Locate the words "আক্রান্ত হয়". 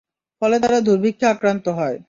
1.27-1.97